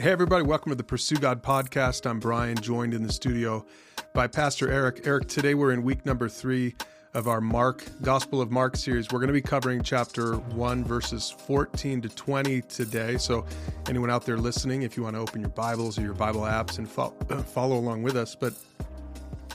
[0.00, 2.08] Hey, everybody, welcome to the Pursue God podcast.
[2.08, 3.66] I'm Brian, joined in the studio
[4.14, 5.00] by Pastor Eric.
[5.04, 6.76] Eric, today we're in week number three
[7.14, 9.08] of our Mark, Gospel of Mark series.
[9.10, 13.18] We're going to be covering chapter 1, verses 14 to 20 today.
[13.18, 13.44] So,
[13.88, 16.78] anyone out there listening, if you want to open your Bibles or your Bible apps
[16.78, 17.10] and fo-
[17.48, 18.36] follow along with us.
[18.36, 18.54] But,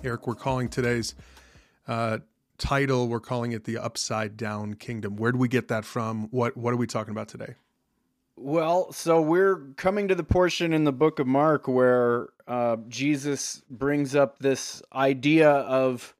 [0.03, 1.15] Eric, we're calling today's
[1.87, 2.17] uh,
[2.57, 5.15] title, we're calling it the Upside Down Kingdom.
[5.15, 6.27] Where do we get that from?
[6.31, 7.55] What, what are we talking about today?
[8.35, 13.61] Well, so we're coming to the portion in the book of Mark where uh, Jesus
[13.69, 16.15] brings up this idea of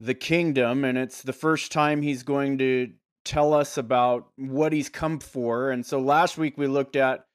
[0.00, 2.92] the kingdom, and it's the first time he's going to
[3.24, 5.70] tell us about what he's come for.
[5.70, 7.26] And so last week we looked at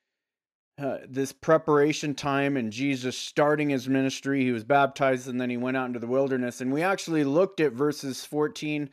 [0.80, 4.44] uh, this preparation time and Jesus starting his ministry.
[4.44, 6.62] He was baptized and then he went out into the wilderness.
[6.62, 8.90] And we actually looked at verses 14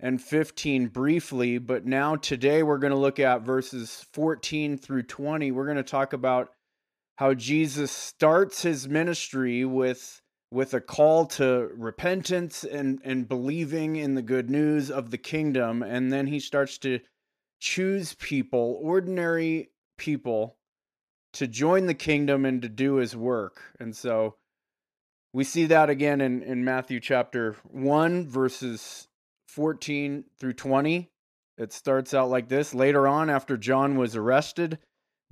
[0.00, 5.50] and 15 briefly, but now today we're going to look at verses 14 through 20.
[5.52, 6.50] We're going to talk about
[7.16, 10.20] how Jesus starts his ministry with
[10.52, 15.82] with a call to repentance and and believing in the good news of the kingdom
[15.82, 17.00] and then he starts to
[17.58, 20.56] choose people, ordinary people
[21.32, 23.60] to join the kingdom and to do his work.
[23.80, 24.36] And so
[25.32, 29.08] we see that again in, in Matthew chapter 1, verses
[29.56, 31.08] 14 through 20.
[31.56, 34.78] It starts out like this Later on, after John was arrested,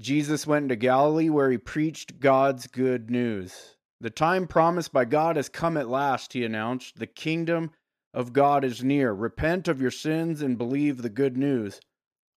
[0.00, 3.76] Jesus went into Galilee where he preached God's good news.
[4.00, 6.98] The time promised by God has come at last, he announced.
[6.98, 7.72] The kingdom
[8.14, 9.12] of God is near.
[9.12, 11.78] Repent of your sins and believe the good news.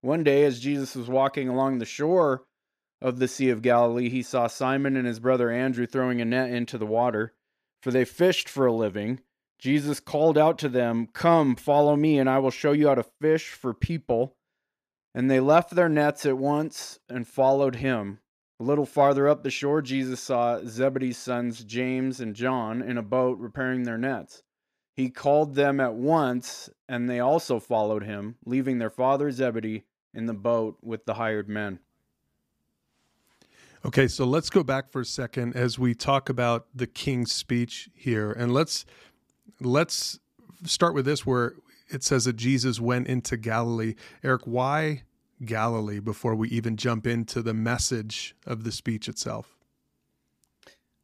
[0.01, 2.43] One day, as Jesus was walking along the shore
[3.01, 6.49] of the Sea of Galilee, he saw Simon and his brother Andrew throwing a net
[6.49, 7.33] into the water,
[7.81, 9.21] for they fished for a living.
[9.57, 13.03] Jesus called out to them, Come, follow me, and I will show you how to
[13.03, 14.35] fish for people.
[15.15, 18.19] And they left their nets at once and followed him.
[18.59, 23.03] A little farther up the shore, Jesus saw Zebedee's sons, James and John, in a
[23.03, 24.43] boat repairing their nets.
[24.95, 30.25] He called them at once, and they also followed him, leaving their father Zebedee in
[30.25, 31.79] the boat with the hired men.
[33.85, 37.89] Okay, so let's go back for a second as we talk about the king's speech
[37.93, 38.85] here, and let's
[39.59, 40.19] let's
[40.65, 41.53] start with this where
[41.89, 43.95] it says that Jesus went into Galilee.
[44.23, 45.03] Eric, why
[45.45, 49.57] Galilee before we even jump into the message of the speech itself?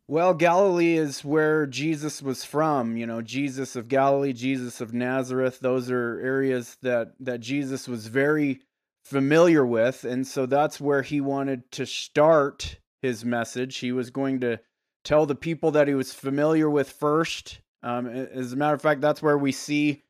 [0.08, 2.98] Well, Galilee is where Jesus was from.
[2.98, 5.60] You know, Jesus of Galilee, Jesus of Nazareth.
[5.60, 8.62] Those are areas that that Jesus was very
[9.06, 13.78] familiar with, and so that's where he wanted to start his message.
[13.78, 14.60] He was going to
[15.04, 19.02] tell the people that he was familiar with first, um, as a matter of fact,
[19.02, 20.04] that's where we see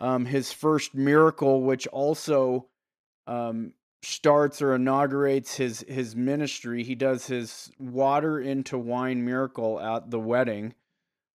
[0.00, 2.68] um, his first miracle, which also
[3.26, 3.72] um,
[4.02, 6.84] starts or inaugurates his his ministry.
[6.84, 10.74] He does his water into wine miracle at the wedding,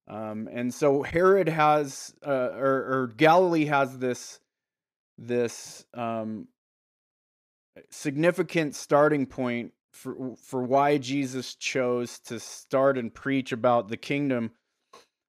[0.08, 4.40] um, and so Herod has uh, or, or, Galilee has this
[5.18, 6.48] this um,
[7.90, 14.52] significant starting point for for why Jesus chose to start and preach about the kingdom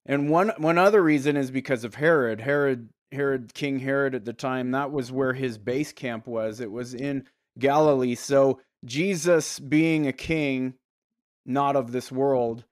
[0.07, 2.41] and one one other reason is because of Herod.
[2.41, 6.61] Herod Herod King Herod at the time, that was where his base camp was.
[6.61, 7.25] It was in
[7.59, 8.15] Galilee.
[8.15, 10.75] So Jesus being a king
[11.45, 12.65] not of this world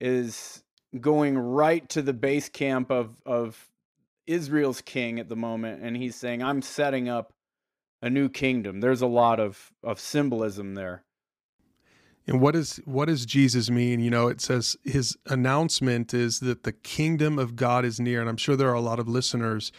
[0.00, 0.62] is
[1.00, 3.68] going right to the base camp of of
[4.26, 7.32] Israel's king at the moment and he's saying I'm setting up
[8.02, 8.80] a new kingdom.
[8.80, 11.05] There's a lot of of symbolism there.
[12.26, 14.00] And what is what does Jesus mean?
[14.00, 18.28] You know, it says his announcement is that the kingdom of God is near, and
[18.28, 19.70] I'm sure there are a lot of listeners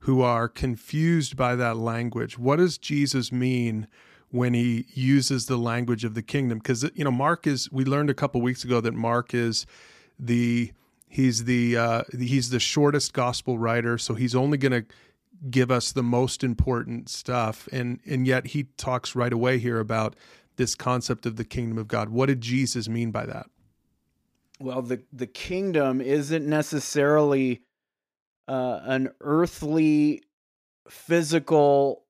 [0.00, 2.38] who are confused by that language.
[2.38, 3.86] What does Jesus mean
[4.30, 6.58] when he uses the language of the kingdom?
[6.58, 7.70] Because you know, Mark is.
[7.70, 9.66] We learned a couple weeks ago that Mark is
[10.18, 10.72] the
[11.06, 14.86] he's the uh, he's the shortest gospel writer, so he's only going to
[15.50, 20.16] give us the most important stuff, and and yet he talks right away here about
[20.60, 22.10] this concept of the kingdom of God.
[22.10, 23.46] What did Jesus mean by that?
[24.60, 27.62] Well, the the kingdom isn't necessarily
[28.46, 30.22] uh, an earthly,
[30.86, 32.04] physical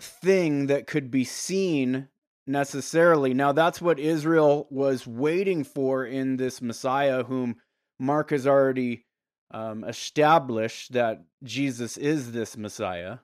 [0.00, 2.06] thing that could be seen
[2.46, 3.34] necessarily.
[3.34, 7.56] Now, that's what Israel was waiting for in this Messiah, whom
[7.98, 9.04] Mark has already
[9.50, 13.18] um, established that Jesus is this Messiah.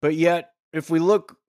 [0.00, 1.39] But yet, if we look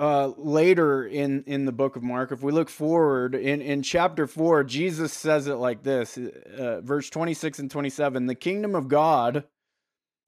[0.00, 4.26] uh, later in in the book of Mark, if we look forward in in chapter
[4.26, 8.74] four, Jesus says it like this, uh, verse twenty six and twenty seven: "The kingdom
[8.74, 9.44] of God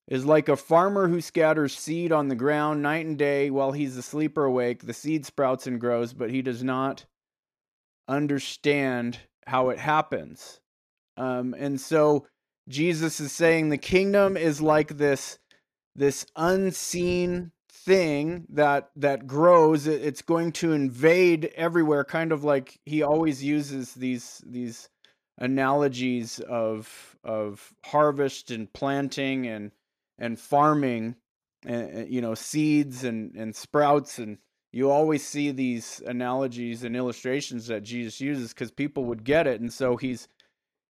[0.08, 3.96] is like a farmer who scatters seed on the ground night and day while he's
[3.96, 4.82] asleep or awake.
[4.82, 7.06] The seed sprouts and grows, but he does not
[8.06, 10.60] understand how it happens.
[11.16, 12.26] Um, and so
[12.68, 15.38] Jesus is saying the kingdom is like this
[15.96, 17.52] this unseen
[17.84, 23.94] thing that that grows it's going to invade everywhere kind of like he always uses
[23.94, 24.88] these these
[25.38, 29.72] analogies of of harvest and planting and
[30.18, 31.16] and farming
[31.64, 34.18] and you know seeds and and sprouts.
[34.18, 34.38] And
[34.72, 39.60] you always see these analogies and illustrations that Jesus uses cuz people would get it.
[39.60, 40.28] And so he's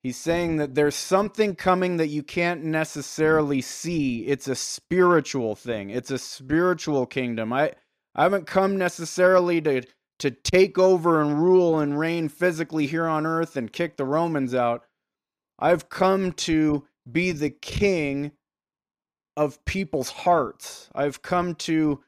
[0.01, 4.25] He's saying that there's something coming that you can't necessarily see.
[4.25, 5.89] It's a spiritual thing.
[5.89, 7.51] It's a spiritual kingdom.
[7.51, 7.73] I
[8.15, 9.83] I haven't come necessarily to
[10.19, 14.53] to take over and rule and reign physically here on earth and kick the Romans
[14.53, 14.85] out.
[15.57, 18.31] I've come to be the king
[19.35, 20.89] of people's hearts.
[20.95, 22.01] I've come to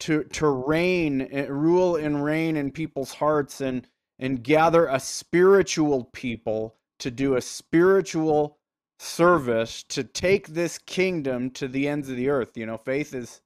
[0.00, 3.86] to to reign, eh, rule and reign in people's hearts and
[4.18, 8.58] and gather a spiritual people to do a spiritual
[8.98, 12.56] service to take this kingdom to the ends of the earth.
[12.56, 13.40] You know, faith is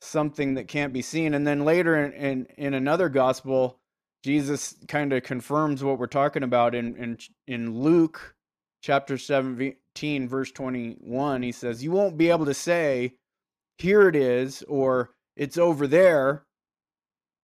[0.00, 1.34] something that can't be seen.
[1.34, 3.78] And then later in, in, in another gospel,
[4.24, 8.34] Jesus kind of confirms what we're talking about in, in, in Luke
[8.82, 11.42] chapter 17, verse 21.
[11.42, 13.14] He says, You won't be able to say,
[13.78, 16.44] Here it is, or it's over there,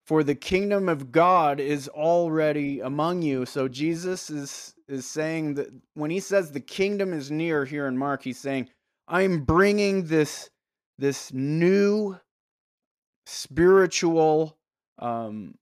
[0.06, 3.46] for the kingdom of God is already among you.
[3.46, 7.96] So Jesus is is saying that when he says the kingdom is near here in
[7.96, 8.68] Mark, he's saying,
[9.08, 10.50] I'm bringing this
[10.98, 12.16] this new
[13.26, 14.56] spiritual
[14.98, 15.56] um,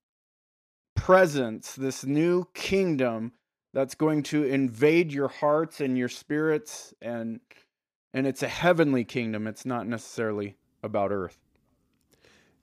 [0.95, 3.33] presence, this new kingdom
[3.73, 7.41] that's going to invade your hearts and your spirits and
[8.13, 9.47] and it's a heavenly kingdom.
[9.47, 11.39] It's not necessarily about earth.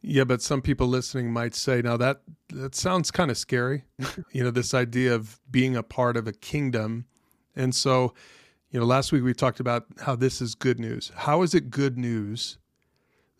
[0.09, 2.21] Yeah, but some people listening might say, now that
[2.53, 3.83] that sounds kind of scary.
[4.31, 7.05] you know, this idea of being a part of a kingdom.
[7.57, 8.13] And so,
[8.71, 11.11] you know, last week we talked about how this is good news.
[11.13, 12.57] How is it good news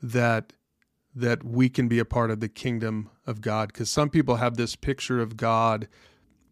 [0.02, 0.52] that
[1.16, 3.70] that we can be a part of the kingdom of God?
[3.70, 5.88] Because some people have this picture of God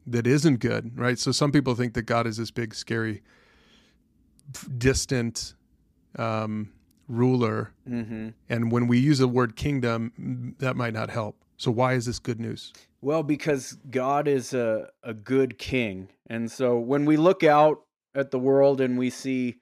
[0.08, 1.20] that isn't good, right?
[1.20, 3.22] So some people think that God is this big, scary,
[4.78, 5.56] distant,
[6.18, 6.72] um,
[7.08, 7.72] ruler.
[7.90, 8.30] Mm-hmm.
[8.50, 11.38] And when we use the word kingdom, that might not help.
[11.58, 12.74] So, why is this good news?
[13.02, 16.10] Well, because God is a, a good king.
[16.28, 17.82] And so, when we look out
[18.14, 19.58] at the world and we see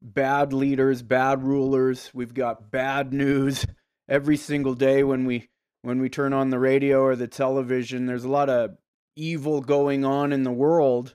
[0.00, 3.66] bad leaders, bad rulers, we've got bad news
[4.08, 5.48] every single day when we
[5.82, 8.76] when we turn on the radio or the television there's a lot of
[9.16, 11.14] evil going on in the world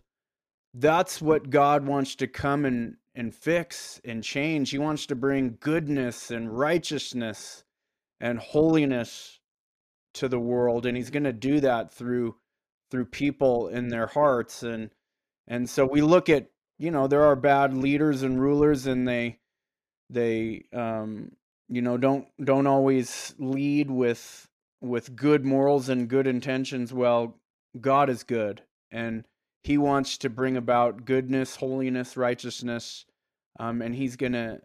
[0.76, 4.70] that's what God wants to come and and fix and change.
[4.72, 7.64] He wants to bring goodness and righteousness
[8.22, 9.40] and holiness
[10.14, 12.36] to the world and he's going to do that through
[12.90, 14.90] through people in their hearts and
[15.48, 19.38] and so we look at you know there are bad leaders and rulers and they
[20.10, 21.32] they um
[21.68, 24.48] you know don't don't always lead with
[24.82, 27.38] with good morals and good intentions well
[27.80, 29.24] god is good and
[29.64, 33.06] he wants to bring about goodness holiness righteousness
[33.60, 34.60] um, and he's gonna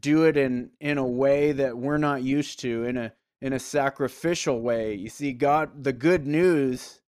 [0.00, 3.58] do it in in a way that we're not used to in a in a
[3.58, 4.94] sacrificial way.
[4.94, 7.00] You see god the good news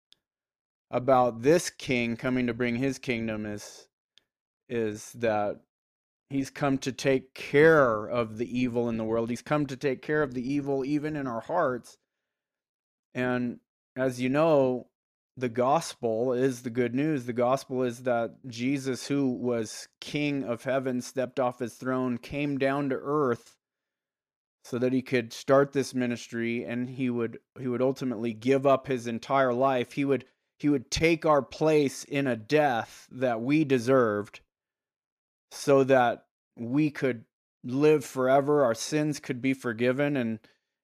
[0.91, 3.89] about this king coming to bring his kingdom is
[4.69, 5.61] is that
[6.31, 9.31] he's come to take care of the evil in the world.
[9.31, 11.99] He's come to take care of the evil even in our hearts.
[13.15, 13.61] And
[13.97, 14.89] as you know
[15.37, 17.27] the gospel is the good news.
[17.27, 22.57] The gospel is that Jesus, who was king of heaven, stepped off his throne, came
[22.59, 23.57] down to earth
[24.65, 28.87] so that he could start this ministry and he would he would ultimately give up
[28.87, 29.93] his entire life.
[29.93, 30.25] He would
[30.59, 34.41] he would take our place in a death that we deserved
[35.51, 36.25] so that
[36.59, 37.25] we could
[37.63, 40.39] live forever, our sins could be forgiven and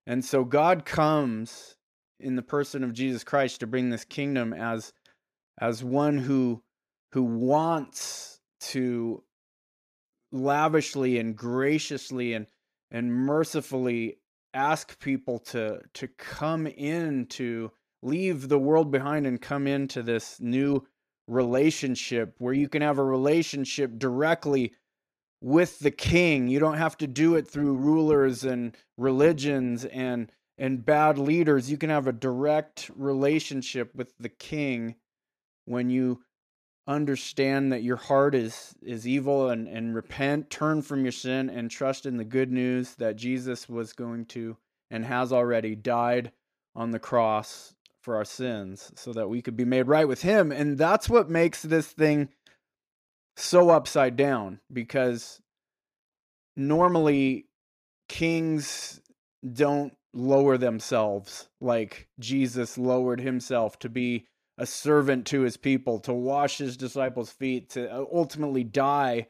[0.07, 1.77] and so God comes
[2.23, 4.93] in the person of Jesus Christ to bring this kingdom as
[5.61, 6.63] as one who
[7.13, 9.23] who wants to
[10.31, 12.47] lavishly and graciously and
[12.91, 14.19] and mercifully
[14.55, 17.71] ask people to to come in to
[18.03, 20.85] leave the world behind and come into this new
[21.29, 24.73] relationship where you can have a relationship directly
[25.41, 26.49] with the king.
[26.49, 31.77] You don't have to do it through rulers and religions and and bad leaders, you
[31.77, 34.97] can have a direct relationship with the king
[35.65, 36.23] when you
[36.87, 41.71] understand that your heart is is evil and and repent turn from your sin and
[41.71, 44.57] trust in the good news that Jesus was going to
[44.91, 46.33] and has already died
[46.75, 50.51] on the cross for our sins so that we could be made right with him.
[50.51, 52.29] And that's what makes this thing
[53.37, 55.41] so upside down because
[56.57, 57.47] normally
[58.09, 59.01] kings
[59.51, 64.27] don't lower themselves like Jesus lowered himself to be
[64.59, 69.27] a servant to his people, to wash his disciples' feet, to uh, ultimately die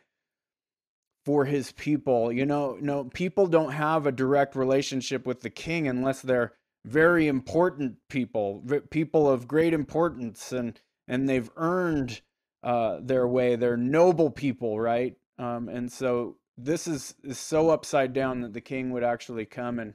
[1.24, 2.32] for his people.
[2.32, 7.28] You know, no people don't have a direct relationship with the king unless they're very
[7.28, 12.20] important people, people of great importance and and they've earned
[12.62, 13.56] uh, their way.
[13.56, 15.16] They're noble people, right?
[15.38, 19.78] Um, and so this is, is so upside down that the king would actually come
[19.78, 19.94] and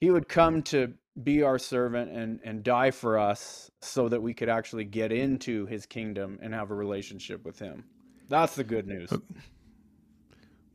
[0.00, 0.92] he would come to
[1.22, 5.66] be our servant and, and die for us so that we could actually get into
[5.66, 7.84] his kingdom and have a relationship with him.
[8.28, 9.12] That's the good news.
[9.12, 9.18] Uh,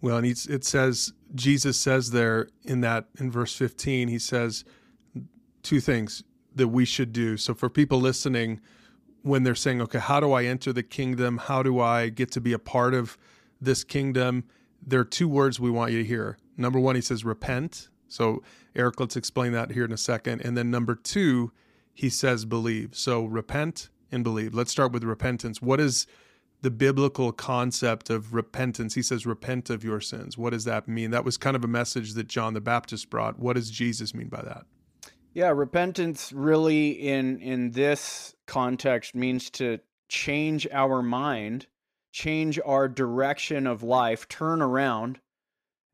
[0.02, 4.66] well, and it says, Jesus says there in that, in verse 15, he says
[5.64, 7.38] two things that we should do.
[7.38, 8.62] So for people listening,
[9.24, 11.38] when they're saying, okay, how do I enter the kingdom?
[11.38, 13.18] How do I get to be a part of
[13.60, 14.44] this kingdom?
[14.86, 16.38] There are two words we want you to hear.
[16.58, 17.90] Number one, he says, repent.
[18.08, 18.44] So,
[18.76, 20.42] Eric, let's explain that here in a second.
[20.42, 21.52] And then number two,
[21.94, 22.96] he says, believe.
[22.96, 24.54] So, repent and believe.
[24.54, 25.62] Let's start with repentance.
[25.62, 26.08] What is
[26.62, 28.96] the biblical concept of repentance?
[28.96, 30.38] He says, repent of your sins.
[30.38, 31.12] What does that mean?
[31.12, 33.40] That was kind of a message that John the Baptist brought.
[33.40, 34.66] What does Jesus mean by that?
[35.34, 41.68] Yeah, repentance really in in this context means to change our mind,
[42.14, 45.20] change our direction of life, turn around.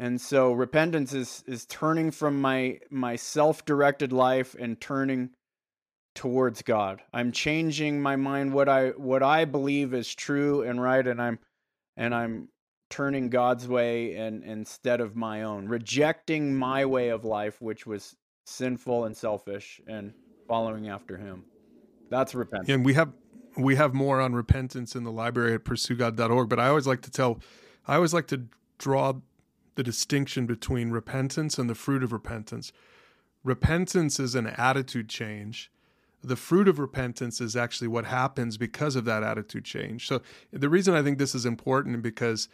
[0.02, 5.30] And so repentance is is turning from my my self-directed life and turning
[6.16, 7.04] towards God.
[7.14, 11.38] I'm changing my mind what I what I believe is true and right and I'm
[11.96, 12.50] and I'm
[12.90, 18.16] turning God's way and instead of my own, rejecting my way of life which was
[18.48, 20.16] sinful and selfish and
[20.48, 21.46] following after him.
[22.10, 22.70] That's repentance.
[22.70, 23.14] And we have
[23.56, 27.12] we have more on repentance in the library at pursuegod.org, but I always like to
[27.12, 27.40] tell
[27.88, 28.48] I always like to
[28.80, 29.14] draw
[29.76, 32.72] the distinction between repentance and the fruit of repentance.
[33.44, 35.72] Repentance is an attitude change.
[36.24, 40.08] The fruit of repentance is actually what happens because of that attitude change.
[40.08, 42.48] So the reason I think this is important because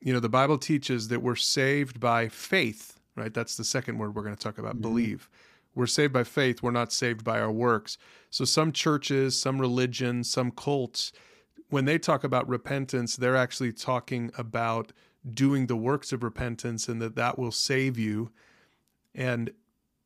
[0.00, 3.34] you know the Bible teaches that we're saved by faith right?
[3.34, 4.82] That's the second word we're going to talk about mm-hmm.
[4.82, 5.28] believe.
[5.74, 7.98] We're saved by faith, we're not saved by our works.
[8.30, 11.12] So some churches, some religions, some cults,
[11.70, 14.92] when they talk about repentance, they're actually talking about
[15.32, 18.30] doing the works of repentance and that that will save you.
[19.14, 19.50] And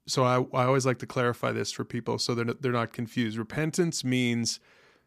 [0.07, 3.39] so I, I always like to clarify this for people so they're, they're not confused.
[3.39, 4.59] Repentance means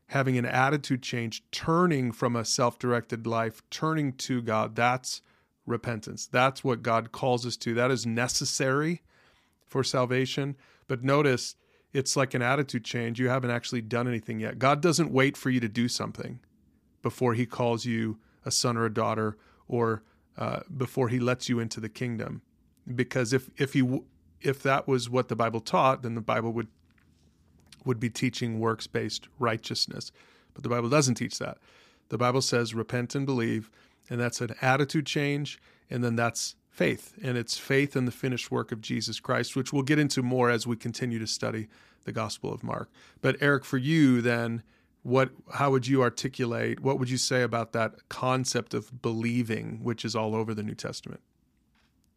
[0.08, 4.76] having an attitude change, turning from a self directed life, turning to God.
[4.76, 5.22] That's
[5.66, 6.28] repentance.
[6.28, 7.74] That's what God calls us to.
[7.74, 9.02] That is necessary
[9.66, 10.56] for salvation.
[10.88, 11.56] But notice
[11.92, 13.20] it's like an attitude change.
[13.20, 14.60] You haven't actually done anything yet.
[14.60, 16.40] God doesn't wait for you to do something
[17.02, 20.04] before he calls you a son or a daughter or
[20.38, 22.42] uh, before he lets you into the kingdom.
[22.94, 24.02] Because if if he
[24.42, 26.68] if that was what the Bible taught, then the Bible would
[27.84, 30.12] would be teaching works based righteousness.
[30.54, 31.58] But the Bible doesn't teach that.
[32.10, 33.70] The Bible says repent and believe
[34.10, 35.60] and that's an attitude change.
[35.90, 37.14] And then that's faith.
[37.22, 40.50] And it's faith in the finished work of Jesus Christ, which we'll get into more
[40.50, 41.68] as we continue to study
[42.04, 42.90] the Gospel of Mark.
[43.22, 44.64] But Eric, for you, then,
[45.06, 50.04] what how would you articulate what would you say about that concept of believing which
[50.04, 51.22] is all over the new testament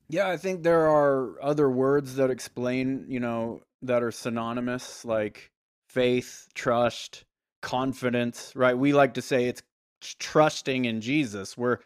[0.09, 5.51] yeah i think there are other words that explain you know that are synonymous like
[5.89, 7.25] faith trust
[7.61, 9.63] confidence right we like to say it's
[10.01, 11.57] trusting in Jesus.
[11.57, 11.79] We're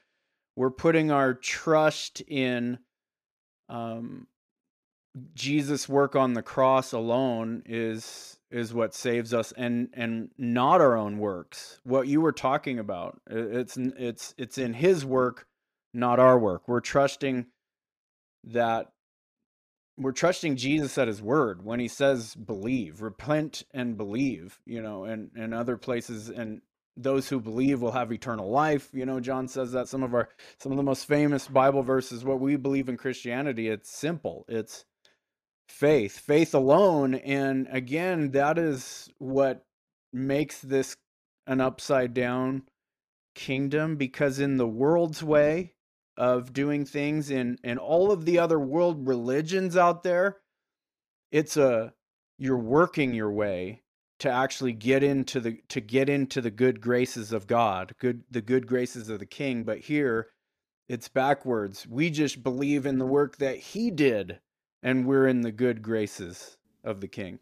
[0.57, 2.79] we're putting our trust in
[3.69, 4.27] um,
[5.35, 10.97] Jesus' work on the cross alone is is what saves us, and and not our
[10.97, 11.81] own works.
[11.85, 15.47] What you were talking about, it's it's it's in His work,
[15.93, 16.69] not our work.
[16.69, 17.47] We're trusting
[18.45, 18.93] that
[19.99, 25.05] we're trusting Jesus at his word when he says believe, repent and believe, you know,
[25.05, 26.63] and and other places and
[26.97, 30.29] those who believe will have eternal life you know john says that some of our
[30.59, 34.85] some of the most famous bible verses what we believe in christianity it's simple it's
[35.73, 39.65] faith faith alone and again that is what
[40.13, 40.97] makes this
[41.47, 42.63] an upside down
[43.35, 45.73] kingdom because in the world's way
[46.17, 50.39] of doing things in in all of the other world religions out there
[51.31, 51.93] it's a
[52.39, 53.83] you're working your way
[54.23, 58.41] to actually get into the to get into the good graces of God, good the
[58.41, 60.29] good graces of the king, but here
[60.89, 61.89] it's backwards.
[61.89, 64.39] We just believe in the work that he did
[64.83, 67.39] and we're in the good graces of the king.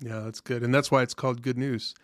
[0.00, 0.62] Yeah, that's good.
[0.62, 1.94] And that's why it's called good news.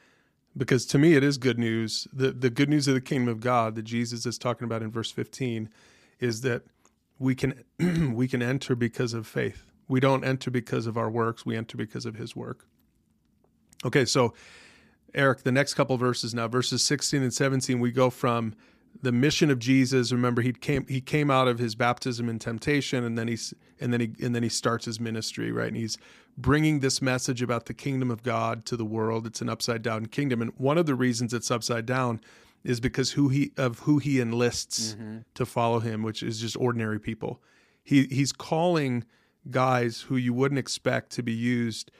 [0.56, 2.08] Because to me it is good news.
[2.12, 4.90] The the good news of the kingdom of God that Jesus is talking about in
[4.90, 5.68] verse 15
[6.20, 6.62] is that
[7.18, 7.64] we can
[8.14, 9.64] we can enter because of faith.
[9.88, 12.66] We don't enter because of our works, we enter because of his work.
[13.84, 14.34] Okay, so
[15.14, 18.54] Eric, the next couple verses now, verses 16 and 17, we go from
[19.02, 20.12] the mission of Jesus.
[20.12, 23.92] Remember, he came he came out of his baptism and temptation, and then he's and
[23.92, 25.68] then he and then he starts his ministry, right?
[25.68, 25.98] And he's
[26.36, 29.26] bringing this message about the kingdom of God to the world.
[29.26, 32.20] It's an upside down kingdom, and one of the reasons it's upside down
[32.64, 35.18] is because who he of who he enlists mm-hmm.
[35.34, 37.40] to follow him, which is just ordinary people.
[37.82, 39.04] He he's calling
[39.50, 41.90] guys who you wouldn't expect to be used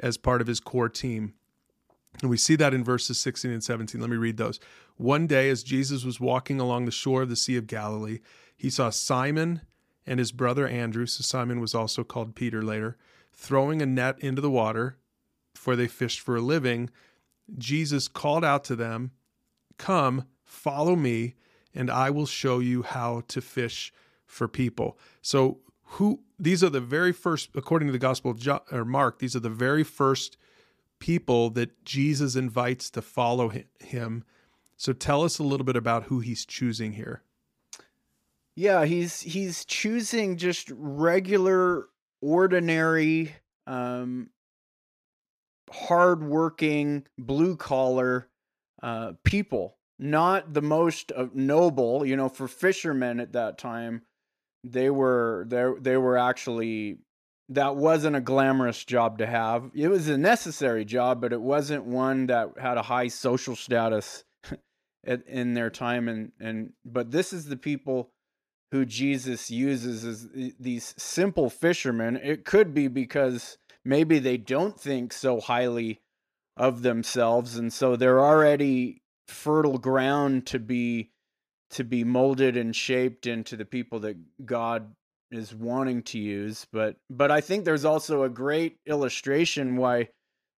[0.00, 1.34] as part of his core team.
[2.20, 4.00] And we see that in verses 16 and 17.
[4.00, 4.58] Let me read those.
[4.96, 8.20] One day, as Jesus was walking along the shore of the Sea of Galilee,
[8.56, 9.60] he saw Simon
[10.06, 12.96] and his brother Andrew, so Simon was also called Peter later,
[13.32, 14.96] throwing a net into the water,
[15.54, 16.90] for they fished for a living.
[17.58, 19.10] Jesus called out to them,
[19.78, 21.34] Come, follow me,
[21.74, 23.92] and I will show you how to fish
[24.24, 24.98] for people.
[25.20, 25.58] So,
[25.90, 29.36] who these are the very first, according to the Gospel of John, or Mark, these
[29.36, 30.36] are the very first
[30.98, 34.24] people that Jesus invites to follow him
[34.76, 37.22] so tell us a little bit about who he's choosing here.
[38.54, 41.88] Yeah, he's he's choosing just regular,
[42.20, 43.34] ordinary,
[43.66, 44.30] um,
[45.70, 48.28] hardworking, blue collar
[48.82, 49.76] uh, people.
[49.98, 54.02] Not the most uh, noble, you know, for fishermen at that time.
[54.62, 56.98] They were they they were actually
[57.48, 59.70] that wasn't a glamorous job to have.
[59.74, 64.24] It was a necessary job, but it wasn't one that had a high social status
[65.06, 68.10] at, in their time and and but this is the people
[68.72, 72.16] who Jesus uses as these simple fishermen.
[72.16, 76.00] It could be because maybe they don't think so highly
[76.56, 81.10] of themselves and so they're already fertile ground to be
[81.68, 84.94] to be molded and shaped into the people that God
[85.30, 90.08] is wanting to use but but I think there's also a great illustration why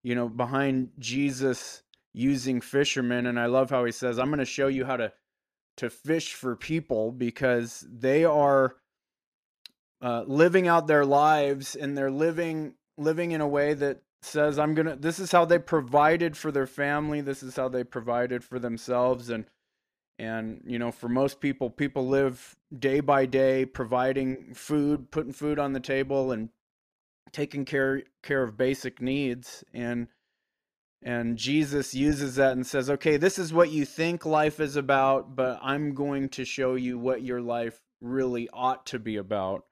[0.03, 4.45] you know behind Jesus using fishermen and I love how he says I'm going to
[4.45, 5.13] show you how to
[5.79, 8.75] to fish for people because they are
[10.03, 14.75] uh, living out their lives and they're living living in a way that says I'm
[14.75, 18.43] going to this is how they provided for their family this is how they provided
[18.45, 19.45] for themselves and
[20.19, 25.59] and you know for most people people live day by day providing food putting food
[25.59, 26.49] on the table and
[27.33, 30.09] taking care care of basic needs and
[31.03, 35.37] and Jesus uses that and says, okay, this is what you think life is about,
[35.37, 39.65] but I'm going to show you what your life really ought to be about.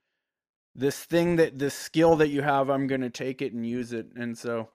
[0.75, 3.93] This thing that, this skill that you have, I'm going to take it and use
[3.93, 4.07] it.
[4.15, 4.69] And so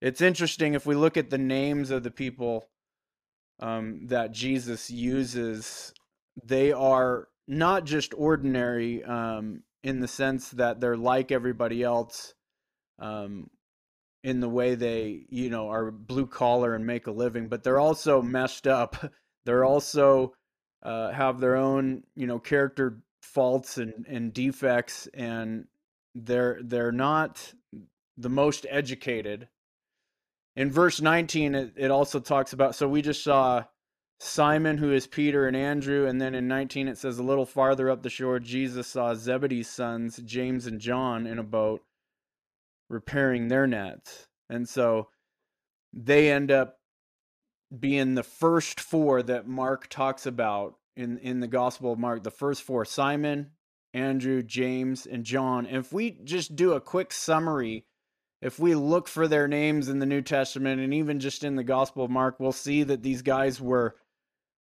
[0.00, 2.68] it's interesting if we look at the names of the people
[3.60, 5.92] um, that Jesus uses,
[6.44, 12.34] they are not just ordinary um, in the sense that they're like everybody else.
[12.98, 13.50] Um,
[14.22, 17.80] in the way they you know are blue collar and make a living but they're
[17.80, 19.10] also messed up
[19.44, 20.34] they're also
[20.82, 25.64] uh, have their own you know character faults and, and defects and
[26.14, 27.52] they're they're not
[28.16, 29.48] the most educated
[30.56, 33.62] in verse 19 it, it also talks about so we just saw
[34.18, 37.88] simon who is peter and andrew and then in 19 it says a little farther
[37.90, 41.82] up the shore jesus saw zebedee's sons james and john in a boat
[42.90, 44.26] repairing their nets.
[44.50, 45.08] And so
[45.94, 46.76] they end up
[47.78, 52.24] being the first four that Mark talks about in, in the Gospel of Mark.
[52.24, 53.52] The first four Simon,
[53.94, 55.64] Andrew, James, and John.
[55.66, 57.86] And if we just do a quick summary,
[58.42, 61.64] if we look for their names in the New Testament and even just in the
[61.64, 63.96] Gospel of Mark, we'll see that these guys were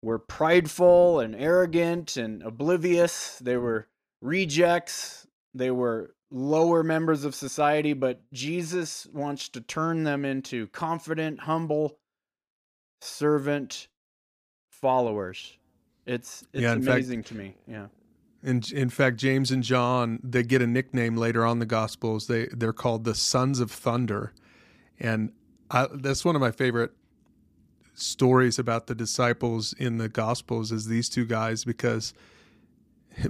[0.02, 3.38] were prideful and arrogant and oblivious.
[3.38, 3.88] They were
[4.20, 5.26] rejects.
[5.54, 11.98] They were lower members of society, but Jesus wants to turn them into confident, humble,
[13.00, 13.88] servant
[14.70, 15.56] followers.
[16.06, 17.54] It's it's yeah, amazing fact, to me.
[17.66, 17.86] Yeah.
[18.42, 22.26] In in fact, James and John they get a nickname later on the Gospels.
[22.26, 24.32] They they're called the sons of thunder,
[25.00, 25.32] and
[25.70, 26.92] I, that's one of my favorite
[27.94, 32.14] stories about the disciples in the Gospels is these two guys because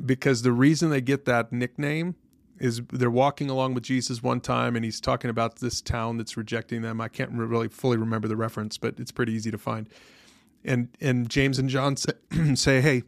[0.05, 2.14] because the reason they get that nickname
[2.59, 6.37] is they're walking along with Jesus one time and he's talking about this town that's
[6.37, 7.01] rejecting them.
[7.01, 9.88] I can't really fully remember the reference, but it's pretty easy to find.
[10.64, 12.12] And and James and John say,
[12.55, 13.05] say, "Hey,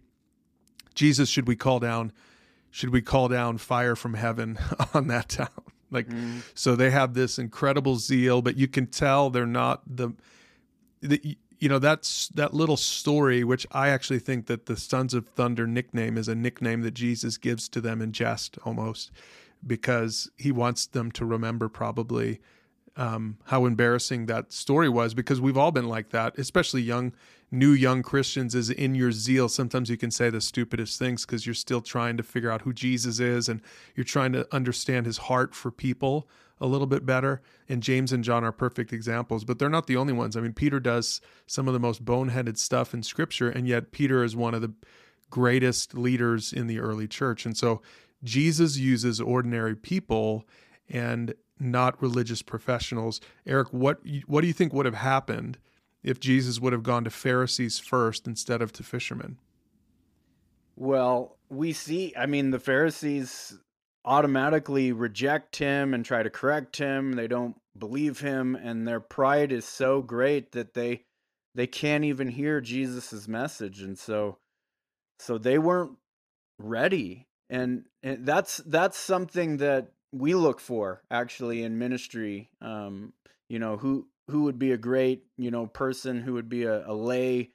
[0.95, 2.13] Jesus, should we call down
[2.73, 4.59] should we call down fire from heaven
[4.95, 5.49] on that town?"
[5.93, 6.43] Like, mm.
[6.55, 10.13] so they have this incredible zeal, but you can tell they're not the,
[11.01, 15.29] the you know that's that little story which i actually think that the sons of
[15.29, 19.13] thunder nickname is a nickname that jesus gives to them in jest almost
[19.65, 22.41] because he wants them to remember probably
[22.97, 27.13] um, how embarrassing that story was because we've all been like that especially young
[27.51, 31.47] new young christians is in your zeal sometimes you can say the stupidest things because
[31.47, 33.61] you're still trying to figure out who jesus is and
[33.95, 36.29] you're trying to understand his heart for people
[36.61, 37.41] a little bit better.
[37.69, 40.37] And James and John are perfect examples, but they're not the only ones.
[40.37, 44.23] I mean, Peter does some of the most boneheaded stuff in scripture, and yet Peter
[44.23, 44.73] is one of the
[45.31, 47.47] greatest leaders in the early church.
[47.47, 47.81] And so
[48.23, 50.45] Jesus uses ordinary people
[50.89, 53.21] and not religious professionals.
[53.47, 55.59] Eric, what what do you think would have happened
[56.03, 59.39] if Jesus would have gone to Pharisees first instead of to fishermen?
[60.77, 63.59] Well, we see, I mean, the Pharisees
[64.05, 67.13] automatically reject him and try to correct him.
[67.13, 71.05] They don't believe him and their pride is so great that they
[71.55, 74.39] they can't even hear Jesus's message and so
[75.19, 75.99] so they weren't
[76.59, 77.27] ready.
[77.49, 82.51] And, and that's that's something that we look for actually in ministry.
[82.61, 83.13] Um,
[83.49, 86.87] you know, who who would be a great, you know, person who would be a,
[86.89, 87.51] a lay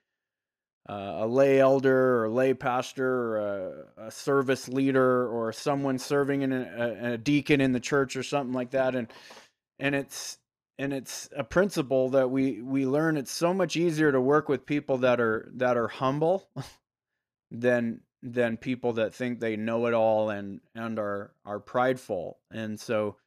[0.87, 6.43] uh, a lay elder or lay pastor or a, a, service leader or someone serving
[6.43, 8.95] in a, a, deacon in the church or something like that.
[8.95, 9.07] And
[9.79, 10.37] and it's
[10.77, 13.17] and it's a principle that we we learn.
[13.17, 16.47] It's so much easier to work with people that are that are humble
[17.51, 22.37] than than people that think they know it all and and are are prideful.
[22.51, 23.17] And so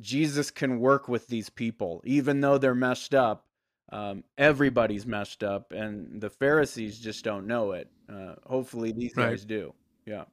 [0.00, 3.46] Jesus can work with these people even though they're messed up
[3.92, 7.88] um, everybody's messed up, and the Pharisees just don't know it.
[8.08, 9.30] Uh, hopefully, these right.
[9.30, 9.74] guys do.
[10.04, 10.24] Yeah.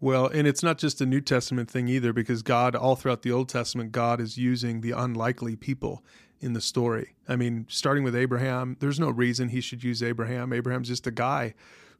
[0.00, 3.32] Well, and it's not just a New Testament thing either, because God, all throughout the
[3.32, 6.04] Old Testament, God is using the unlikely people
[6.40, 7.14] in the story.
[7.28, 10.52] I mean, starting with Abraham, there's no reason he should use Abraham.
[10.52, 11.54] Abraham's just a guy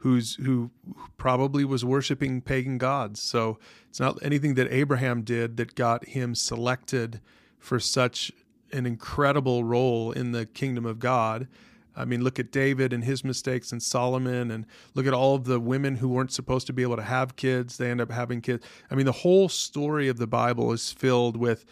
[0.07, 0.71] who's who
[1.17, 3.21] probably was worshiping pagan gods.
[3.21, 7.21] So it's not anything that Abraham did that got him selected
[7.59, 8.31] for such
[8.73, 11.49] an incredible role in the kingdom of God.
[11.97, 14.65] I mean, look at David and his mistakes and Solomon, and
[14.95, 17.77] look at all of the women who weren't supposed to be able to have kids.
[17.77, 18.65] They end up having kids.
[18.89, 21.65] I mean, the whole story of the Bible is filled with,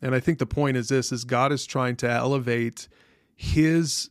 [0.00, 2.86] and I think the point is this: is God is trying to elevate
[3.34, 4.10] His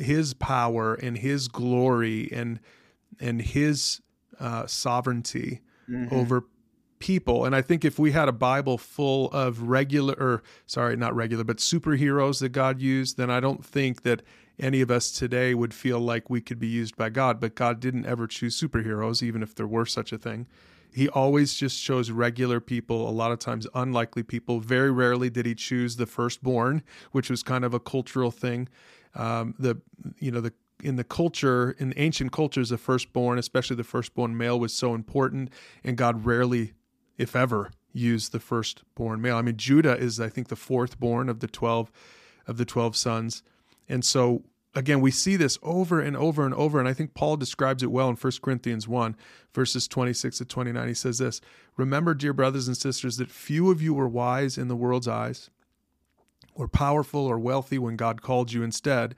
[0.00, 2.60] His power and His glory and
[3.20, 4.00] and His
[4.38, 6.14] uh, sovereignty mm-hmm.
[6.14, 6.44] over
[6.98, 7.44] people.
[7.44, 11.44] And I think if we had a Bible full of regular, or sorry, not regular,
[11.44, 14.22] but superheroes that God used, then I don't think that
[14.58, 17.40] any of us today would feel like we could be used by God.
[17.40, 20.46] But God didn't ever choose superheroes, even if there were such a thing.
[20.92, 24.60] He always just chose regular people, a lot of times unlikely people.
[24.60, 26.82] Very rarely did he choose the firstborn,
[27.12, 28.68] which was kind of a cultural thing.
[29.14, 29.80] Um, the
[30.18, 34.58] you know the in the culture in ancient cultures the firstborn especially the firstborn male
[34.58, 35.50] was so important
[35.84, 36.72] and god rarely
[37.20, 39.36] if ever, used the firstborn male.
[39.36, 41.92] I mean, Judah is, I think, the fourth born of the twelve
[42.46, 43.42] of the twelve sons,
[43.88, 44.42] and so
[44.74, 46.78] again, we see this over and over and over.
[46.78, 49.16] And I think Paul describes it well in 1 Corinthians 1,
[49.52, 50.88] verses 26 to 29.
[50.88, 51.40] He says this
[51.76, 55.50] Remember, dear brothers and sisters, that few of you were wise in the world's eyes,
[56.60, 58.62] or powerful or wealthy when God called you.
[58.62, 59.16] Instead,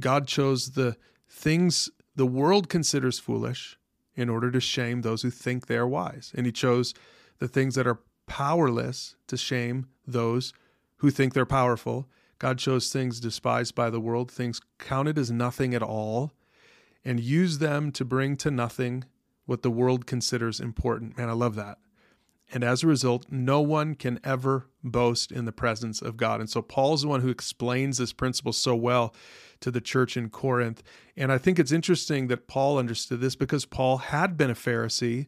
[0.00, 0.96] God chose the
[1.28, 3.78] things the world considers foolish
[4.16, 6.32] in order to shame those who think they are wise.
[6.34, 6.92] And he chose
[7.38, 10.52] the things that are powerless to shame those
[10.96, 12.08] who think they're powerful.
[12.40, 16.32] God chose things despised by the world, things counted as nothing at all,
[17.04, 19.04] and used them to bring to nothing
[19.46, 21.16] what the world considers important.
[21.16, 21.78] Man, I love that.
[22.52, 26.40] And as a result, no one can ever boast in the presence of God.
[26.40, 29.14] And so Paul's the one who explains this principle so well
[29.60, 30.82] to the church in Corinth.
[31.16, 35.26] And I think it's interesting that Paul understood this because Paul had been a Pharisee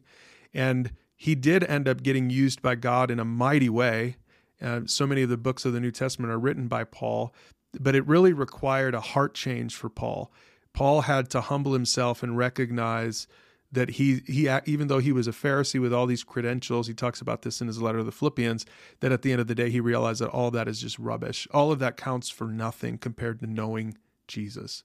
[0.53, 4.17] and he did end up getting used by God in a mighty way.
[4.61, 7.33] Uh, so many of the books of the New Testament are written by Paul,
[7.79, 10.31] but it really required a heart change for Paul.
[10.73, 13.27] Paul had to humble himself and recognize
[13.73, 17.19] that he he even though he was a Pharisee with all these credentials, he talks
[17.21, 18.65] about this in his letter to the Philippians,
[19.01, 21.47] that at the end of the day he realized that all that is just rubbish.
[21.51, 24.83] All of that counts for nothing compared to knowing Jesus.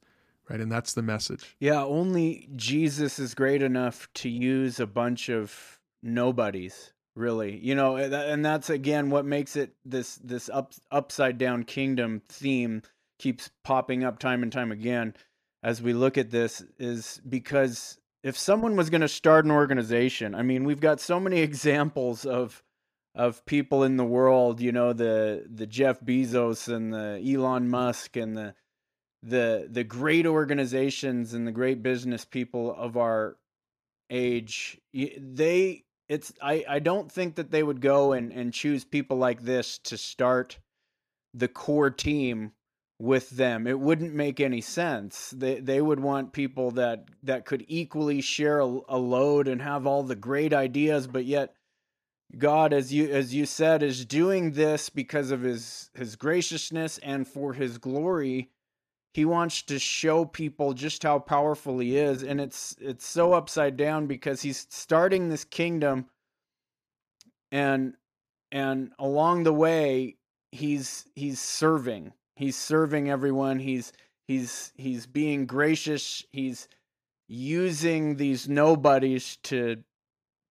[0.51, 0.61] Right?
[0.61, 1.57] And that's the message.
[1.61, 7.97] Yeah, only Jesus is great enough to use a bunch of nobodies really you know
[7.97, 12.81] and that's again what makes it this this up, upside down kingdom theme
[13.19, 15.13] keeps popping up time and time again
[15.65, 20.35] as we look at this is because if someone was going to start an organization
[20.35, 22.63] i mean we've got so many examples of
[23.19, 28.17] of people in the world, you know, the the Jeff Bezos and the Elon Musk
[28.17, 28.55] and the
[29.25, 33.37] the the great organizations and the great business people of our
[34.09, 39.17] age, they it's I I don't think that they would go and and choose people
[39.17, 40.59] like this to start
[41.35, 42.53] the core team
[42.99, 43.67] with them.
[43.67, 45.31] It wouldn't make any sense.
[45.31, 49.87] They they would want people that that could equally share a, a load and have
[49.87, 51.55] all the great ideas, but yet
[52.37, 57.27] God, as you as you said, is doing this because of his his graciousness and
[57.27, 58.51] for his glory.
[59.15, 63.77] He wants to show people just how powerful he is, and it's it's so upside
[63.77, 66.07] down because he's starting this kingdom,
[67.51, 67.95] and
[68.53, 70.17] and along the way
[70.53, 73.59] he's he's serving he's serving everyone.
[73.59, 73.93] He's
[74.27, 76.25] he's he's being gracious.
[76.31, 76.69] He's
[77.27, 79.83] using these nobodies to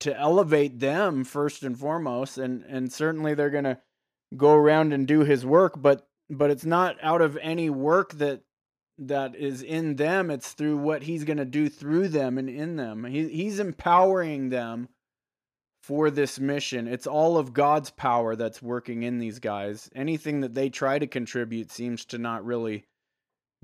[0.02, 2.38] to elevate them first and foremost.
[2.38, 3.80] And and certainly they're going to
[4.36, 8.42] go around and do his work but but it's not out of any work that
[8.98, 10.30] that is in them.
[10.30, 13.06] It's through what he's going to do through them and in them.
[13.06, 14.90] He, he's empowering them
[15.88, 20.54] for this mission it's all of god's power that's working in these guys anything that
[20.54, 22.86] they try to contribute seems to not really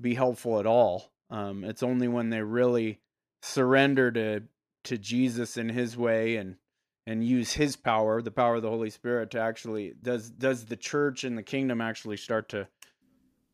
[0.00, 3.00] be helpful at all um, it's only when they really
[3.42, 4.42] surrender to
[4.84, 6.56] to Jesus in his way and
[7.06, 10.76] and use his power, the power of the Holy Spirit to actually does does the
[10.76, 12.68] church and the kingdom actually start to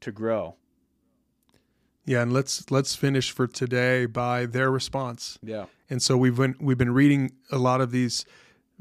[0.00, 0.56] to grow.
[2.04, 5.38] Yeah, and let's let's finish for today by their response.
[5.42, 5.66] Yeah.
[5.88, 8.24] And so we've been we've been reading a lot of these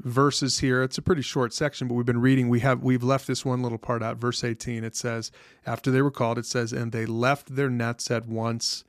[0.00, 0.82] verses here.
[0.82, 2.48] It's a pretty short section, but we've been reading.
[2.48, 4.16] We have we've left this one little part out.
[4.16, 5.30] Verse 18 it says,
[5.66, 8.84] after they were called, it says, and they left their nets at once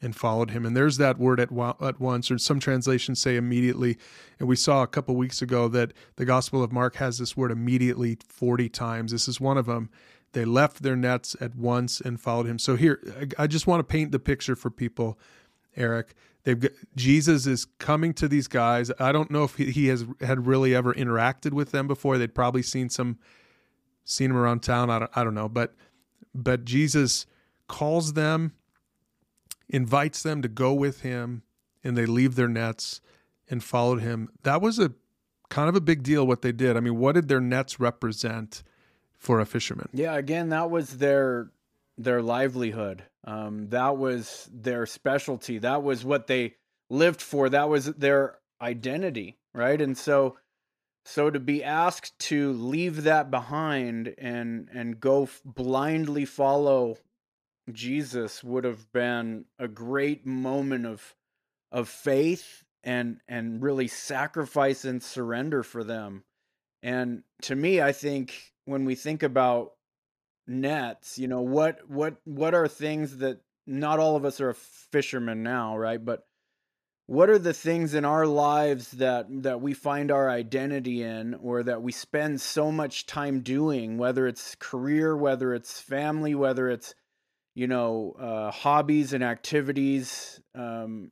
[0.00, 0.66] and followed him.
[0.66, 3.96] And there's that word at, at once, or some translations say immediately.
[4.38, 7.52] And we saw a couple weeks ago that the Gospel of Mark has this word
[7.52, 9.12] immediately 40 times.
[9.12, 9.90] This is one of them.
[10.32, 12.58] They left their nets at once and followed him.
[12.58, 13.00] So here,
[13.38, 15.18] I just want to paint the picture for people,
[15.76, 16.14] Eric.
[16.44, 18.90] They've got, Jesus is coming to these guys.
[18.98, 22.18] I don't know if he, he has had really ever interacted with them before.
[22.18, 23.18] They'd probably seen some,
[24.04, 24.90] seen him around town.
[24.90, 25.74] I don't, I don't know, but
[26.34, 27.26] but Jesus
[27.68, 28.52] calls them
[29.72, 31.42] invites them to go with him,
[31.82, 33.00] and they leave their nets
[33.48, 34.28] and followed him.
[34.42, 34.92] That was a
[35.48, 36.76] kind of a big deal what they did.
[36.76, 38.62] I mean, what did their nets represent
[39.18, 39.88] for a fisherman?
[39.92, 41.50] Yeah, again, that was their
[42.02, 43.04] their livelihood.
[43.24, 45.58] Um, that was their specialty.
[45.58, 46.54] That was what they
[46.90, 47.48] lived for.
[47.48, 49.80] That was their identity, right?
[49.80, 50.36] And so
[51.04, 56.96] so to be asked to leave that behind and and go blindly follow
[57.70, 61.14] Jesus would have been a great moment of
[61.70, 66.24] of faith and and really sacrifice and surrender for them.
[66.82, 69.72] And to me, I think when we think about
[70.46, 74.54] nets, you know, what what what are things that not all of us are a
[74.54, 76.02] fisherman now, right?
[76.04, 76.26] But
[77.06, 81.62] what are the things in our lives that that we find our identity in or
[81.62, 86.94] that we spend so much time doing whether it's career whether it's family whether it's
[87.54, 91.10] you know, uh, hobbies and activities, um,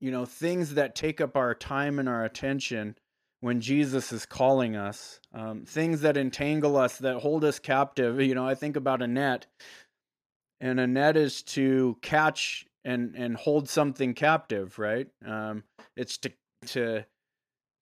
[0.00, 2.96] you know, things that take up our time and our attention
[3.42, 8.20] when Jesus is calling us, um, things that entangle us, that hold us captive.
[8.20, 9.46] You know, I think about a net,
[10.60, 15.08] and a net is to catch and and hold something captive, right?
[15.26, 15.64] Um,
[15.96, 16.32] it's to
[16.66, 17.04] to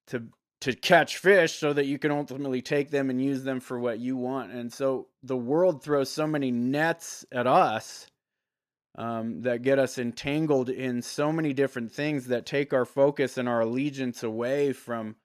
[0.07, 0.23] to
[0.61, 3.99] to catch fish so that you can ultimately take them and use them for what
[3.99, 4.51] you want.
[4.51, 8.07] And so the world throws so many nets at us
[8.95, 13.47] um, that get us entangled in so many different things that take our focus and
[13.47, 15.15] our allegiance away from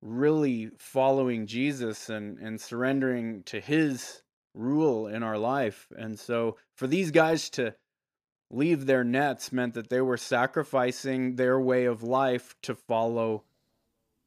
[0.00, 4.22] really following Jesus and, and surrendering to his
[4.54, 5.86] rule in our life.
[5.96, 7.74] And so for these guys to
[8.50, 13.44] leave their nets meant that they were sacrificing their way of life to follow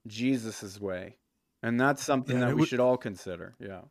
[0.07, 1.17] Jesus's way.
[1.63, 3.55] And that's something yeah, that we should all consider.
[3.59, 3.81] Yeah.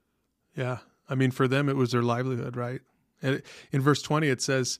[0.56, 0.78] Yeah.
[1.08, 2.80] I mean, for them, it was their livelihood, right?
[3.22, 4.78] And in verse 20, it says,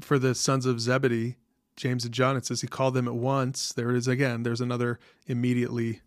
[0.00, 1.36] for the sons of Zebedee,
[1.76, 3.72] James and John, it says he called them at once.
[3.72, 4.42] There it is again.
[4.42, 6.00] There's another immediately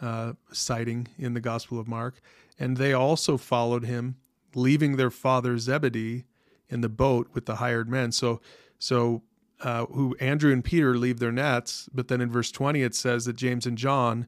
[0.00, 2.20] uh, citing in the Gospel of Mark.
[2.58, 4.16] And they also followed him,
[4.54, 6.24] leaving their father Zebedee
[6.68, 8.12] in the boat with the hired men.
[8.12, 8.40] So,
[8.78, 9.22] so
[9.60, 13.24] uh, who Andrew and Peter leave their nets, but then in verse 20 it says
[13.24, 14.26] that James and John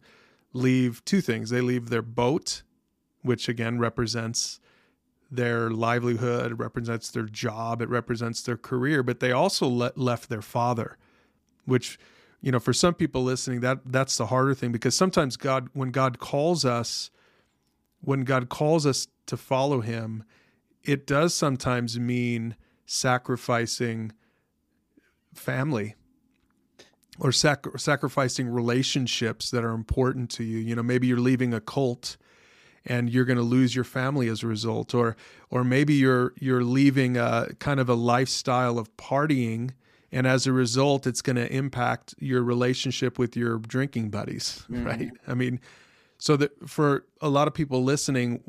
[0.52, 1.50] leave two things.
[1.50, 2.62] They leave their boat,
[3.22, 4.60] which again represents
[5.30, 10.42] their livelihood, represents their job, it represents their career, but they also le- left their
[10.42, 10.96] father,
[11.64, 11.98] which
[12.40, 15.90] you know, for some people listening, that that's the harder thing because sometimes God, when
[15.90, 17.10] God calls us,
[18.00, 20.24] when God calls us to follow Him,
[20.82, 24.12] it does sometimes mean sacrificing
[25.34, 25.94] family
[27.18, 30.58] or sac- sacrificing relationships that are important to you.
[30.58, 32.16] You know, maybe you're leaving a cult
[32.86, 35.16] and you're going to lose your family as a result or
[35.50, 39.72] or maybe you're you're leaving a kind of a lifestyle of partying
[40.12, 44.84] and as a result it's going to impact your relationship with your drinking buddies mm-hmm.
[44.86, 45.60] right i mean
[46.18, 48.42] so that for a lot of people listening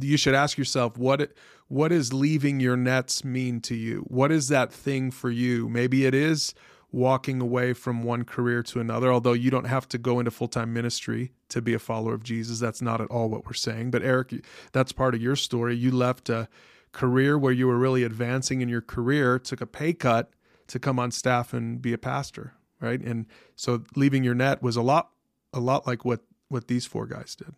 [0.00, 1.32] you should ask yourself what
[1.68, 6.04] what does leaving your nets mean to you what is that thing for you maybe
[6.04, 6.54] it is
[6.90, 10.48] walking away from one career to another, although you don't have to go into full
[10.48, 12.58] time ministry to be a follower of Jesus.
[12.58, 13.90] That's not at all what we're saying.
[13.90, 15.76] But Eric, that's part of your story.
[15.76, 16.48] You left a
[16.92, 20.30] career where you were really advancing in your career, took a pay cut
[20.68, 23.00] to come on staff and be a pastor, right?
[23.00, 23.26] And
[23.56, 25.10] so leaving your net was a lot
[25.52, 27.54] a lot like what what these four guys did.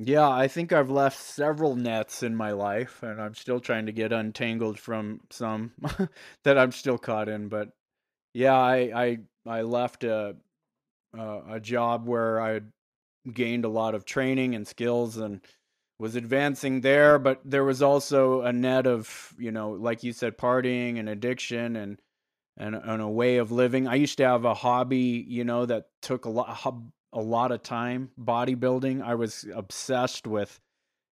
[0.00, 3.92] Yeah, I think I've left several nets in my life and I'm still trying to
[3.92, 5.72] get untangled from some
[6.44, 7.70] that I'm still caught in, but
[8.32, 10.36] yeah, I I I left a
[11.14, 12.60] a, job where I
[13.32, 15.40] gained a lot of training and skills and
[15.98, 20.38] was advancing there, but there was also a net of you know, like you said,
[20.38, 21.98] partying and addiction and
[22.58, 23.88] and, and a way of living.
[23.88, 26.74] I used to have a hobby, you know, that took a lot
[27.14, 29.02] a lot of time, bodybuilding.
[29.02, 30.60] I was obsessed with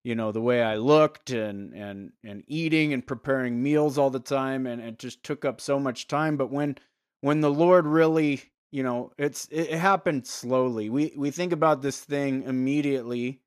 [0.04, 4.20] you know the way I looked and and and eating and preparing meals all the
[4.20, 6.76] time and it just took up so much time but when
[7.20, 10.90] when the Lord really, you know, it's it happened slowly.
[10.90, 13.40] We we think about this thing immediately,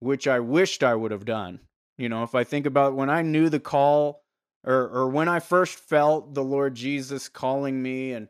[0.00, 1.60] which I wished I would have done.
[1.96, 4.24] You know, if I think about when I knew the call
[4.64, 8.28] or or when I first felt the Lord Jesus calling me and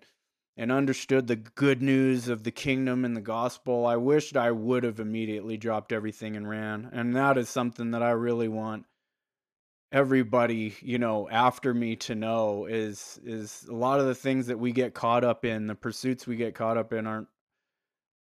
[0.57, 4.83] and understood the good news of the kingdom and the gospel, I wished I would
[4.83, 6.91] have immediately dropped everything and ran.
[6.93, 8.85] And that is something that I really want
[9.91, 14.59] everybody you know after me to know is is a lot of the things that
[14.59, 17.29] we get caught up in the pursuits we get caught up in aren't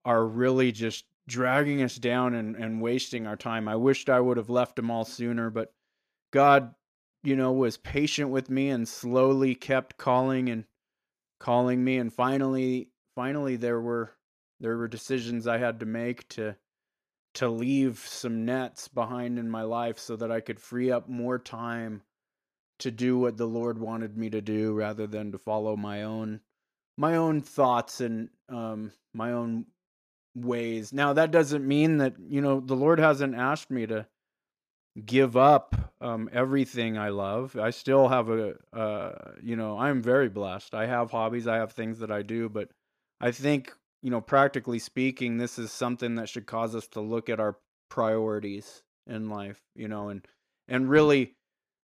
[0.04, 4.36] are really just dragging us down and and wasting our time i wished i would
[4.36, 5.72] have left them all sooner but
[6.32, 6.72] god
[7.26, 10.64] you know was patient with me and slowly kept calling and
[11.40, 14.12] calling me and finally finally there were
[14.60, 16.56] there were decisions i had to make to
[17.36, 21.38] to leave some nets behind in my life so that I could free up more
[21.38, 22.00] time
[22.78, 26.40] to do what the Lord wanted me to do rather than to follow my own
[26.96, 29.66] my own thoughts and um, my own
[30.34, 30.94] ways.
[30.94, 34.06] Now that doesn't mean that you know the Lord hasn't asked me to
[35.04, 37.56] give up um, everything I love.
[37.56, 40.74] I still have a uh, you know I'm very blessed.
[40.74, 41.46] I have hobbies.
[41.46, 42.70] I have things that I do, but
[43.20, 47.28] I think you know, practically speaking, this is something that should cause us to look
[47.28, 47.56] at our
[47.88, 50.26] priorities in life, you know, and
[50.68, 51.34] and really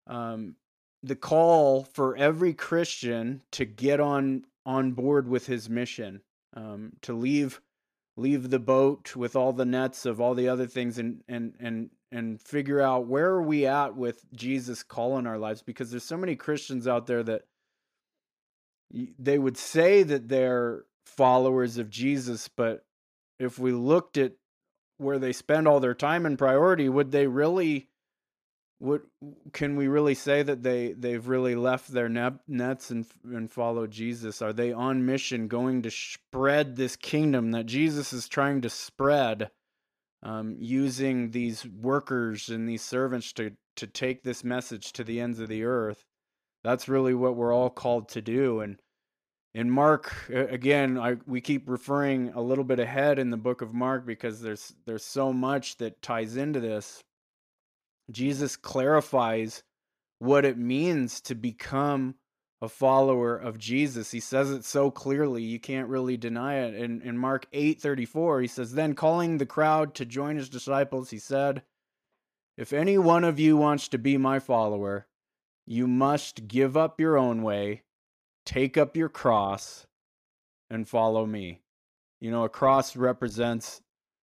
[0.07, 0.57] um
[1.03, 6.21] the call for every Christian to get on on board with his mission,
[6.55, 7.61] um, to leave
[8.21, 11.91] leave the boat with all the nets of all the other things and and and
[12.13, 15.63] and figure out where are we at with Jesus call in our lives?
[15.63, 17.43] Because there's so many Christians out there that
[18.93, 22.85] they would say that they're followers of Jesus, but
[23.39, 24.33] if we looked at
[24.99, 27.90] where they spend all their time and priority, would they really
[28.81, 29.03] would
[29.53, 34.41] can we really say that they they've really left their nets and and followed Jesus?
[34.41, 39.51] Are they on mission, going to spread this kingdom that Jesus is trying to spread,
[40.23, 45.41] um, using these workers and these servants to to take this message to the ends
[45.41, 46.05] of the earth?
[46.65, 48.81] That's really what we're all called to do, and
[49.53, 53.75] in Mark again I we keep referring a little bit ahead in the book of
[53.75, 57.03] Mark because there's there's so much that ties into this.
[58.11, 59.63] Jesus clarifies
[60.19, 62.17] what it means to become
[62.63, 64.11] a follower of Jesus.
[64.11, 66.75] He says it so clearly you can't really deny it.
[66.75, 71.19] In in Mark 8:34 he says then calling the crowd to join his disciples he
[71.19, 71.63] said
[72.57, 75.07] if any one of you wants to be my follower
[75.67, 77.83] you must give up your own way
[78.45, 79.87] take up your cross
[80.71, 81.61] and follow me.
[82.21, 83.81] You know, a cross represents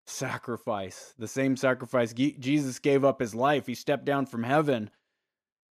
[0.08, 3.68] sacrifice, the same sacrifice Jesus gave up his life.
[3.68, 4.90] He stepped down from heaven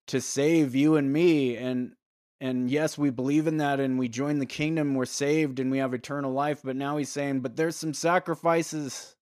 [0.09, 1.93] to save you and me and
[2.39, 5.79] and yes, we believe in that and we join the kingdom, we're saved and we
[5.79, 9.17] have eternal life, but now he's saying, but there's some sacrifices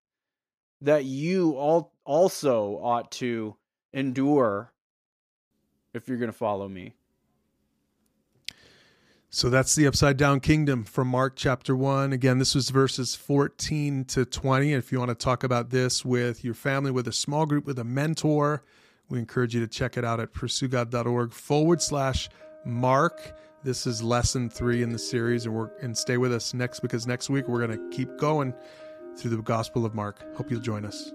[0.81, 3.55] that you all also ought to
[3.93, 4.73] endure
[5.95, 6.95] if you're going to follow me.
[9.35, 12.13] So that's the upside down kingdom from Mark chapter 1.
[12.13, 14.73] Again, this was verses 14 to 20.
[14.75, 17.81] If you want to talk about this with your family, with a small group, with
[17.81, 18.63] a mentor,
[19.09, 22.29] we encourage you to check it out at pursuegod.org forward slash
[22.65, 23.37] Mark.
[23.65, 27.09] This is lesson three in the series, and, we're, and stay with us next because
[27.09, 28.55] next week we're going to keep going
[29.17, 30.23] through the Gospel of Mark.
[30.37, 31.13] Hope you'll join us.